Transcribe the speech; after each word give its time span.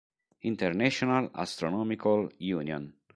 International 0.41 1.29
Astronomical 1.35 2.31
Union. 2.39 2.95